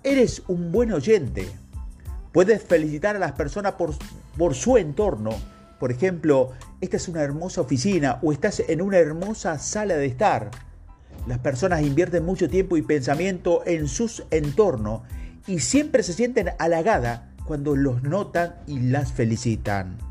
eres 0.03 0.43
un 0.47 0.71
buen 0.71 0.91
oyente. 0.91 1.49
Puedes 2.31 2.61
felicitar 2.63 3.15
a 3.15 3.19
las 3.19 3.31
personas 3.33 3.73
por, 3.73 3.93
por 4.37 4.55
su 4.55 4.77
entorno. 4.77 5.31
Por 5.79 5.91
ejemplo, 5.91 6.51
esta 6.79 6.97
es 6.97 7.07
una 7.07 7.21
hermosa 7.21 7.61
oficina 7.61 8.19
o 8.21 8.31
estás 8.31 8.61
en 8.67 8.81
una 8.81 8.97
hermosa 8.97 9.57
sala 9.59 9.95
de 9.95 10.05
estar. 10.05 10.51
Las 11.27 11.39
personas 11.39 11.81
invierten 11.81 12.25
mucho 12.25 12.49
tiempo 12.49 12.77
y 12.77 12.81
pensamiento 12.81 13.63
en 13.65 13.87
sus 13.87 14.23
entornos 14.31 15.01
y 15.47 15.59
siempre 15.59 16.03
se 16.03 16.13
sienten 16.13 16.51
halagadas 16.59 17.21
cuando 17.45 17.75
los 17.75 18.03
notan 18.03 18.55
y 18.67 18.79
las 18.79 19.11
felicitan. 19.11 20.10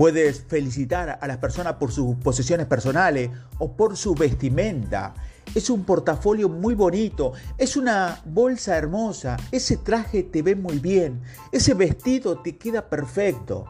Puedes 0.00 0.44
felicitar 0.48 1.18
a 1.20 1.26
las 1.26 1.36
personas 1.36 1.74
por 1.74 1.92
sus 1.92 2.16
posesiones 2.16 2.64
personales 2.64 3.28
o 3.58 3.76
por 3.76 3.98
su 3.98 4.14
vestimenta. 4.14 5.12
Es 5.54 5.68
un 5.68 5.84
portafolio 5.84 6.48
muy 6.48 6.74
bonito, 6.74 7.34
es 7.58 7.76
una 7.76 8.22
bolsa 8.24 8.78
hermosa, 8.78 9.36
ese 9.52 9.76
traje 9.76 10.22
te 10.22 10.40
ve 10.40 10.56
muy 10.56 10.78
bien, 10.78 11.20
ese 11.52 11.74
vestido 11.74 12.38
te 12.38 12.56
queda 12.56 12.88
perfecto. 12.88 13.66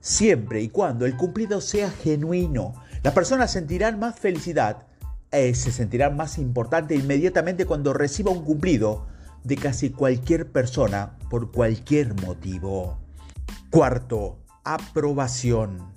Siempre 0.00 0.62
y 0.62 0.70
cuando 0.70 1.04
el 1.04 1.18
cumplido 1.18 1.60
sea 1.60 1.90
genuino, 1.90 2.72
las 3.02 3.12
personas 3.12 3.52
sentirán 3.52 3.98
más 3.98 4.18
felicidad, 4.18 4.86
eh, 5.32 5.54
se 5.54 5.70
sentirán 5.70 6.16
más 6.16 6.38
importante 6.38 6.94
inmediatamente 6.94 7.66
cuando 7.66 7.92
reciba 7.92 8.30
un 8.30 8.42
cumplido 8.42 9.06
de 9.42 9.56
casi 9.58 9.90
cualquier 9.90 10.50
persona 10.50 11.18
por 11.28 11.52
cualquier 11.52 12.14
motivo. 12.22 12.96
Cuarto, 13.68 14.43
aprobación. 14.64 15.92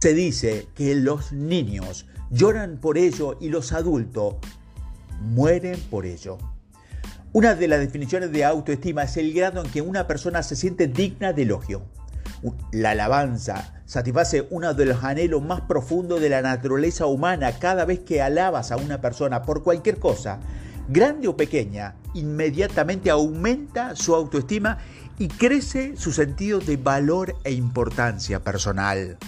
Se 0.00 0.14
dice 0.14 0.68
que 0.74 0.94
los 0.94 1.32
niños 1.32 2.06
lloran 2.30 2.78
por 2.78 2.98
ello 2.98 3.36
y 3.40 3.48
los 3.48 3.72
adultos 3.72 4.36
mueren 5.20 5.78
por 5.90 6.06
ello. 6.06 6.38
Una 7.32 7.54
de 7.54 7.68
las 7.68 7.80
definiciones 7.80 8.32
de 8.32 8.44
autoestima 8.44 9.02
es 9.02 9.16
el 9.16 9.32
grado 9.32 9.62
en 9.62 9.70
que 9.70 9.82
una 9.82 10.06
persona 10.06 10.42
se 10.42 10.56
siente 10.56 10.86
digna 10.86 11.32
de 11.32 11.42
elogio. 11.42 11.82
La 12.72 12.90
alabanza 12.90 13.82
satisface 13.84 14.46
uno 14.50 14.74
de 14.74 14.86
los 14.86 15.04
anhelos 15.04 15.42
más 15.42 15.62
profundos 15.62 16.20
de 16.20 16.28
la 16.28 16.42
naturaleza 16.42 17.06
humana 17.06 17.58
cada 17.58 17.84
vez 17.84 18.00
que 18.00 18.22
alabas 18.22 18.72
a 18.72 18.76
una 18.76 19.00
persona 19.00 19.42
por 19.42 19.62
cualquier 19.62 19.98
cosa, 19.98 20.40
grande 20.88 21.28
o 21.28 21.36
pequeña, 21.36 21.96
inmediatamente 22.14 23.10
aumenta 23.10 23.96
su 23.96 24.14
autoestima 24.14 24.78
y 25.18 25.28
crece 25.28 25.96
su 25.96 26.12
sentido 26.12 26.58
de 26.58 26.76
valor 26.76 27.36
e 27.44 27.52
importancia 27.52 28.42
personal. 28.42 29.18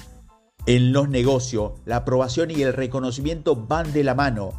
En 0.66 0.92
los 0.92 1.08
negocios, 1.08 1.72
la 1.86 1.96
aprobación 1.96 2.50
y 2.50 2.62
el 2.62 2.74
reconocimiento 2.74 3.56
van 3.56 3.92
de 3.92 4.04
la 4.04 4.14
mano. 4.14 4.52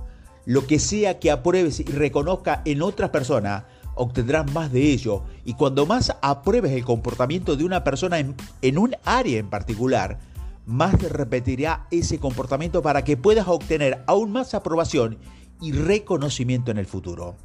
Lo 0.46 0.66
que 0.66 0.80
sea 0.80 1.20
que 1.20 1.30
apruebes 1.30 1.80
y 1.80 1.84
reconozca 1.84 2.64
en 2.66 2.82
otras 2.82 3.12
personas, 3.12 3.66
obtendrás 3.94 4.52
más 4.52 4.72
de 4.72 4.92
ello. 4.92 5.24
Y 5.46 5.54
cuando 5.54 5.86
más 5.86 6.16
apruebes 6.22 6.72
el 6.72 6.84
comportamiento 6.84 7.56
de 7.56 7.66
una 7.66 7.84
persona 7.84 8.18
en, 8.18 8.36
en 8.64 8.80
un 8.80 8.96
área 9.06 9.38
en 9.38 9.50
particular, 9.50 10.18
más 10.66 10.98
te 10.98 11.10
repetirá 11.10 11.86
ese 11.92 12.20
comportamiento 12.20 12.82
para 12.82 13.04
que 13.04 13.18
puedas 13.18 13.48
obtener 13.48 14.04
aún 14.08 14.32
más 14.32 14.56
aprobación 14.56 15.20
y 15.62 15.72
reconocimiento 15.72 16.72
en 16.72 16.78
el 16.78 16.86
futuro. 16.86 17.36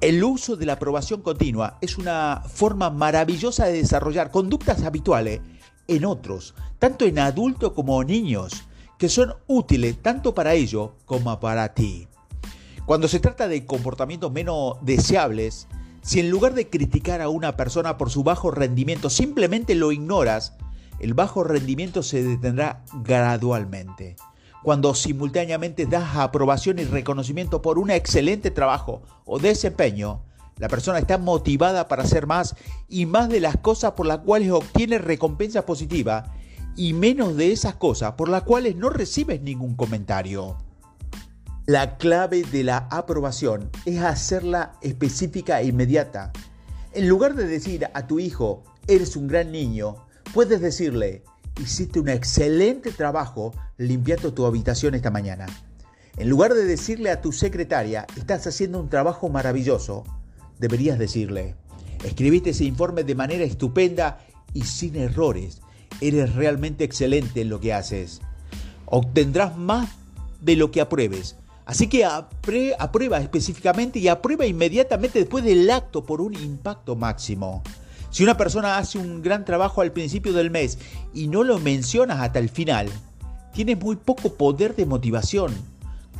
El 0.00 0.22
uso 0.24 0.56
de 0.56 0.66
la 0.66 0.74
aprobación 0.74 1.22
continua 1.22 1.78
es 1.80 1.98
una 1.98 2.42
forma 2.46 2.90
maravillosa 2.90 3.66
de 3.66 3.74
desarrollar 3.74 4.30
conductas 4.30 4.82
habituales 4.82 5.40
en 5.88 6.04
otros, 6.04 6.54
tanto 6.78 7.04
en 7.04 7.18
adultos 7.18 7.72
como 7.72 8.02
niños, 8.02 8.64
que 8.98 9.08
son 9.08 9.34
útiles 9.46 10.02
tanto 10.02 10.34
para 10.34 10.54
ellos 10.54 10.90
como 11.04 11.38
para 11.38 11.74
ti. 11.74 12.08
Cuando 12.86 13.08
se 13.08 13.20
trata 13.20 13.48
de 13.48 13.66
comportamientos 13.66 14.32
menos 14.32 14.76
deseables, 14.82 15.68
si 16.02 16.20
en 16.20 16.30
lugar 16.30 16.54
de 16.54 16.68
criticar 16.68 17.20
a 17.20 17.28
una 17.28 17.56
persona 17.56 17.98
por 17.98 18.10
su 18.10 18.22
bajo 18.22 18.50
rendimiento 18.50 19.10
simplemente 19.10 19.74
lo 19.74 19.92
ignoras, 19.92 20.54
el 21.00 21.14
bajo 21.14 21.44
rendimiento 21.44 22.02
se 22.02 22.22
detendrá 22.22 22.84
gradualmente 23.02 24.16
cuando 24.62 24.94
simultáneamente 24.94 25.86
das 25.86 26.16
aprobación 26.16 26.78
y 26.78 26.84
reconocimiento 26.84 27.62
por 27.62 27.78
un 27.78 27.90
excelente 27.90 28.50
trabajo 28.50 29.02
o 29.24 29.38
desempeño, 29.38 30.22
la 30.58 30.68
persona 30.68 30.98
está 30.98 31.18
motivada 31.18 31.86
para 31.86 32.02
hacer 32.02 32.26
más 32.26 32.56
y 32.88 33.04
más 33.06 33.28
de 33.28 33.40
las 33.40 33.58
cosas 33.58 33.92
por 33.92 34.06
las 34.06 34.18
cuales 34.18 34.50
obtiene 34.50 34.98
recompensa 34.98 35.66
positiva 35.66 36.32
y 36.76 36.94
menos 36.94 37.36
de 37.36 37.52
esas 37.52 37.74
cosas 37.74 38.12
por 38.12 38.28
las 38.28 38.42
cuales 38.42 38.74
no 38.76 38.90
recibes 38.90 39.42
ningún 39.42 39.76
comentario. 39.76 40.56
La 41.66 41.96
clave 41.98 42.42
de 42.42 42.64
la 42.64 42.86
aprobación 42.90 43.70
es 43.84 44.00
hacerla 44.00 44.72
específica 44.82 45.60
e 45.60 45.66
inmediata. 45.66 46.32
En 46.92 47.08
lugar 47.08 47.34
de 47.34 47.46
decir 47.46 47.88
a 47.92 48.06
tu 48.06 48.18
hijo, 48.18 48.62
eres 48.86 49.16
un 49.16 49.26
gran 49.26 49.52
niño, 49.52 49.96
puedes 50.32 50.60
decirle, 50.60 51.24
hiciste 51.60 52.00
un 52.00 52.08
excelente 52.08 52.92
trabajo 52.92 53.54
limpiando 53.78 54.32
tu 54.32 54.46
habitación 54.46 54.94
esta 54.94 55.10
mañana. 55.10 55.46
En 56.16 56.28
lugar 56.28 56.54
de 56.54 56.64
decirle 56.64 57.10
a 57.10 57.20
tu 57.20 57.32
secretaria, 57.32 58.06
estás 58.16 58.46
haciendo 58.46 58.80
un 58.80 58.88
trabajo 58.88 59.28
maravilloso, 59.28 60.04
deberías 60.58 60.98
decirle, 60.98 61.54
escribiste 62.04 62.50
ese 62.50 62.64
informe 62.64 63.04
de 63.04 63.14
manera 63.14 63.44
estupenda 63.44 64.18
y 64.54 64.62
sin 64.62 64.96
errores. 64.96 65.60
Eres 66.00 66.34
realmente 66.34 66.84
excelente 66.84 67.42
en 67.42 67.50
lo 67.50 67.60
que 67.60 67.72
haces. 67.72 68.20
Obtendrás 68.86 69.56
más 69.56 69.90
de 70.40 70.56
lo 70.56 70.70
que 70.70 70.80
apruebes. 70.80 71.36
Así 71.66 71.88
que 71.88 72.04
aprueba 72.04 73.18
específicamente 73.18 73.98
y 73.98 74.08
aprueba 74.08 74.46
inmediatamente 74.46 75.18
después 75.18 75.44
del 75.44 75.68
acto 75.70 76.04
por 76.04 76.20
un 76.20 76.34
impacto 76.34 76.94
máximo. 76.94 77.62
Si 78.16 78.24
una 78.24 78.38
persona 78.38 78.78
hace 78.78 78.96
un 78.96 79.20
gran 79.20 79.44
trabajo 79.44 79.82
al 79.82 79.92
principio 79.92 80.32
del 80.32 80.50
mes 80.50 80.78
y 81.12 81.28
no 81.28 81.44
lo 81.44 81.58
mencionas 81.58 82.18
hasta 82.18 82.38
el 82.38 82.48
final, 82.48 82.88
tienes 83.52 83.78
muy 83.78 83.96
poco 83.96 84.32
poder 84.32 84.74
de 84.74 84.86
motivación. 84.86 85.52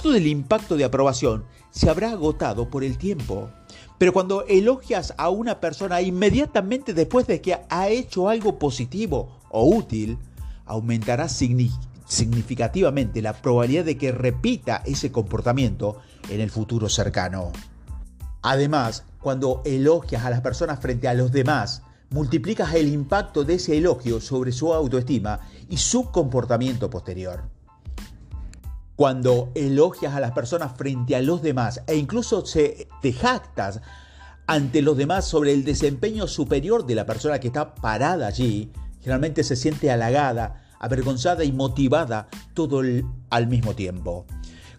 Todo 0.03 0.15
el 0.15 0.26
impacto 0.26 0.76
de 0.76 0.85
aprobación 0.85 1.47
se 1.71 1.88
habrá 1.88 2.11
agotado 2.11 2.69
por 2.69 2.85
el 2.85 2.99
tiempo. 2.99 3.49
Pero 3.97 4.12
cuando 4.12 4.45
elogias 4.45 5.15
a 5.17 5.31
una 5.31 5.59
persona 5.59 6.03
inmediatamente 6.03 6.93
después 6.93 7.26
de 7.26 7.41
que 7.41 7.61
ha 7.67 7.88
hecho 7.88 8.29
algo 8.29 8.59
positivo 8.59 9.38
o 9.49 9.65
útil, 9.65 10.19
aumentará 10.67 11.31
significativamente 11.31 13.23
la 13.23 13.33
probabilidad 13.33 13.87
de 13.87 13.97
que 13.97 14.12
repita 14.12 14.83
ese 14.85 15.11
comportamiento 15.11 15.97
en 16.29 16.43
el 16.43 16.50
futuro 16.50 16.91
cercano. 16.91 17.53
Además, 18.43 19.05
cuando 19.23 19.62
elogias 19.65 20.26
a 20.26 20.31
las 20.31 20.43
personas 20.43 20.79
frente 20.79 21.09
a 21.09 21.15
los 21.15 21.33
demás, 21.33 21.85
multiplicas 22.10 22.75
el 22.75 22.88
impacto 22.88 23.44
de 23.44 23.54
ese 23.54 23.76
elogio 23.76 24.20
sobre 24.20 24.52
su 24.52 24.72
autoestima 24.72 25.40
y 25.68 25.76
su 25.76 26.10
comportamiento 26.10 26.88
posterior. 26.88 27.44
Cuando 28.94 29.50
elogias 29.54 30.14
a 30.14 30.20
las 30.20 30.32
personas 30.32 30.72
frente 30.76 31.16
a 31.16 31.22
los 31.22 31.42
demás 31.42 31.82
e 31.86 31.96
incluso 31.96 32.46
se, 32.46 32.88
te 33.02 33.12
jactas 33.12 33.80
ante 34.46 34.80
los 34.80 34.96
demás 34.96 35.26
sobre 35.26 35.52
el 35.52 35.64
desempeño 35.64 36.26
superior 36.26 36.86
de 36.86 36.94
la 36.94 37.04
persona 37.04 37.38
que 37.38 37.48
está 37.48 37.75
parada 37.75 38.26
allí, 38.26 38.70
generalmente 39.00 39.44
se 39.44 39.56
siente 39.56 39.90
halagada, 39.90 40.62
avergonzada 40.78 41.44
y 41.44 41.52
motivada 41.52 42.28
todo 42.54 42.80
al 43.30 43.46
mismo 43.48 43.75
tiempo. 43.75 44.25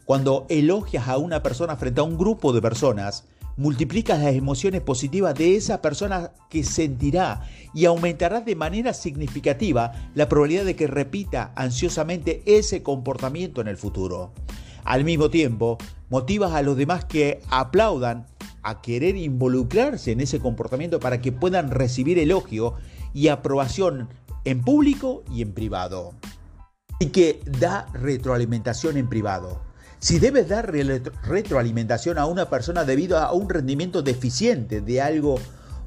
Cuando 0.05 0.45
elogias 0.49 1.09
a 1.09 1.17
una 1.17 1.43
persona 1.43 1.75
frente 1.75 1.99
a 1.99 2.03
un 2.03 2.17
grupo 2.17 2.53
de 2.53 2.61
personas, 2.61 3.25
multiplicas 3.57 4.21
las 4.21 4.35
emociones 4.35 4.81
positivas 4.81 5.35
de 5.35 5.55
esa 5.55 5.81
persona 5.81 6.31
que 6.49 6.63
sentirá 6.63 7.41
y 7.73 7.85
aumentará 7.85 8.41
de 8.41 8.55
manera 8.55 8.93
significativa 8.93 9.91
la 10.13 10.29
probabilidad 10.29 10.65
de 10.65 10.75
que 10.75 10.87
repita 10.87 11.51
ansiosamente 11.55 12.43
ese 12.45 12.83
comportamiento 12.83 13.59
en 13.59 13.67
el 13.67 13.77
futuro. 13.77 14.31
Al 14.85 15.03
mismo 15.03 15.29
tiempo, 15.29 15.77
motivas 16.09 16.53
a 16.53 16.61
los 16.61 16.77
demás 16.77 17.03
que 17.05 17.41
aplaudan 17.49 18.27
a 18.61 18.81
querer 18.81 19.17
involucrarse 19.17 20.11
en 20.11 20.21
ese 20.21 20.39
comportamiento 20.39 20.99
para 20.99 21.19
que 21.19 21.31
puedan 21.31 21.71
recibir 21.71 22.19
elogio 22.19 22.75
y 23.13 23.29
aprobación 23.29 24.09
en 24.45 24.61
público 24.61 25.23
y 25.31 25.41
en 25.41 25.53
privado. 25.53 26.13
Y 26.99 27.07
que 27.07 27.41
da 27.59 27.87
retroalimentación 27.93 28.97
en 28.97 29.09
privado. 29.09 29.66
Si 29.99 30.19
debes 30.19 30.47
dar 30.47 30.71
retroalimentación 30.71 32.19
a 32.19 32.27
una 32.27 32.49
persona 32.49 32.85
debido 32.85 33.17
a 33.17 33.33
un 33.33 33.49
rendimiento 33.49 34.03
deficiente 34.03 34.79
de 34.81 35.01
algo 35.01 35.39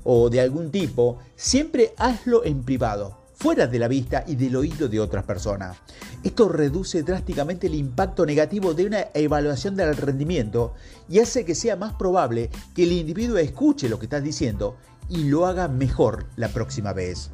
o 0.02 0.28
de 0.30 0.40
algún 0.40 0.72
tipo, 0.72 1.18
siempre 1.36 1.94
hazlo 1.96 2.44
en 2.44 2.64
privado, 2.64 3.20
fuera 3.34 3.68
de 3.68 3.78
la 3.78 3.86
vista 3.86 4.24
y 4.26 4.34
del 4.34 4.56
oído 4.56 4.88
de 4.88 4.98
otras 4.98 5.24
personas. 5.24 5.76
Esto 6.24 6.48
reduce 6.48 7.04
drásticamente 7.04 7.68
el 7.68 7.76
impacto 7.76 8.26
negativo 8.26 8.74
de 8.74 8.86
una 8.86 9.06
evaluación 9.14 9.76
del 9.76 9.96
rendimiento 9.96 10.74
y 11.08 11.20
hace 11.20 11.44
que 11.44 11.54
sea 11.54 11.76
más 11.76 11.94
probable 11.94 12.50
que 12.74 12.82
el 12.82 12.92
individuo 12.92 13.38
escuche 13.38 13.88
lo 13.88 14.00
que 14.00 14.06
estás 14.06 14.24
diciendo 14.24 14.76
y 15.08 15.24
lo 15.24 15.46
haga 15.46 15.68
mejor 15.68 16.26
la 16.34 16.48
próxima 16.48 16.92
vez. 16.92 17.30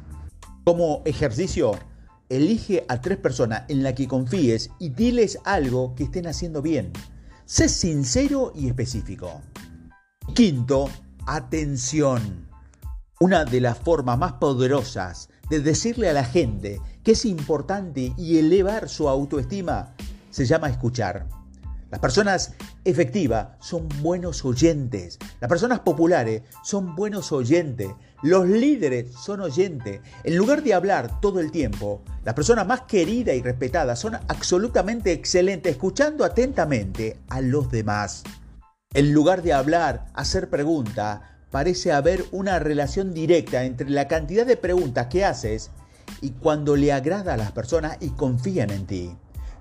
Como 0.63 1.01
ejercicio, 1.05 1.71
Elige 2.29 2.85
a 2.89 2.99
tres 2.99 3.17
personas 3.17 3.63
en 3.69 3.83
las 3.83 3.93
que 3.93 4.07
confíes 4.07 4.69
y 4.79 4.89
diles 4.89 5.39
algo 5.45 5.95
que 5.95 6.03
estén 6.03 6.27
haciendo 6.27 6.61
bien. 6.61 6.91
Sé 7.45 7.69
sincero 7.69 8.51
y 8.53 8.67
específico. 8.67 9.41
Quinto, 10.33 10.89
atención. 11.25 12.47
Una 13.19 13.45
de 13.45 13.61
las 13.61 13.77
formas 13.77 14.17
más 14.17 14.33
poderosas 14.33 15.29
de 15.49 15.61
decirle 15.61 16.09
a 16.09 16.13
la 16.13 16.25
gente 16.25 16.81
que 17.03 17.13
es 17.13 17.23
importante 17.23 18.13
y 18.17 18.37
elevar 18.37 18.89
su 18.89 19.07
autoestima 19.07 19.95
se 20.29 20.45
llama 20.45 20.69
escuchar. 20.69 21.36
Las 21.89 22.01
personas 22.01 22.53
efectivas 22.83 23.49
son 23.59 23.87
buenos 24.01 24.43
oyentes. 24.43 25.17
Las 25.39 25.47
personas 25.47 25.79
populares 25.79 26.41
son 26.63 26.95
buenos 26.95 27.31
oyentes. 27.31 27.89
Los 28.21 28.45
líderes 28.47 29.13
son 29.13 29.39
oyentes. 29.39 30.01
En 30.23 30.35
lugar 30.35 30.63
de 30.63 30.73
hablar 30.73 31.21
todo 31.21 31.39
el 31.39 31.49
tiempo, 31.51 32.01
las 32.25 32.33
personas 32.33 32.67
más 32.67 32.81
queridas 32.81 33.35
y 33.35 33.41
respetadas 33.41 33.99
son 33.99 34.15
absolutamente 34.15 35.13
excelentes 35.13 35.71
escuchando 35.71 36.25
atentamente 36.25 37.19
a 37.29 37.39
los 37.39 37.71
demás. 37.71 38.23
En 38.93 39.13
lugar 39.13 39.41
de 39.41 39.53
hablar, 39.53 40.07
hacer 40.13 40.49
preguntas, 40.49 41.21
parece 41.51 41.93
haber 41.93 42.25
una 42.31 42.59
relación 42.59 43.13
directa 43.13 43.63
entre 43.63 43.89
la 43.89 44.09
cantidad 44.09 44.45
de 44.45 44.57
preguntas 44.57 45.07
que 45.07 45.23
haces 45.23 45.71
y 46.21 46.31
cuando 46.31 46.75
le 46.75 46.91
agrada 46.91 47.35
a 47.35 47.37
las 47.37 47.51
personas 47.53 47.97
y 48.01 48.09
confían 48.09 48.71
en 48.71 48.85
ti. 48.85 49.15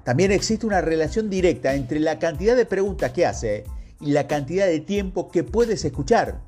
También 0.06 0.30
existe 0.30 0.64
una 0.64 0.80
relación 0.80 1.28
directa 1.28 1.74
entre 1.74 1.98
la 1.98 2.20
cantidad 2.20 2.54
de 2.54 2.64
preguntas 2.64 3.10
que 3.10 3.26
hace 3.26 3.64
y 4.00 4.12
la 4.12 4.28
cantidad 4.28 4.64
de 4.64 4.78
tiempo 4.78 5.32
que 5.32 5.42
puedes 5.42 5.84
escuchar. 5.84 6.42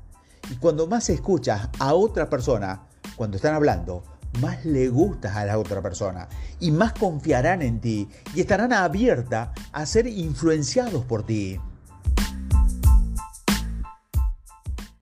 Y 0.49 0.55
cuando 0.55 0.87
más 0.87 1.09
escuchas 1.09 1.67
a 1.77 1.93
otra 1.93 2.29
persona, 2.29 2.83
cuando 3.17 3.35
están 3.35 3.55
hablando, 3.55 4.01
más 4.39 4.63
le 4.63 4.87
gustas 4.87 5.35
a 5.35 5.43
la 5.43 5.59
otra 5.59 5.81
persona 5.81 6.29
y 6.61 6.71
más 6.71 6.93
confiarán 6.93 7.61
en 7.61 7.81
ti 7.81 8.07
y 8.33 8.39
estarán 8.39 8.71
abiertas 8.71 9.49
a 9.73 9.85
ser 9.85 10.07
influenciados 10.07 11.03
por 11.03 11.25
ti. 11.25 11.59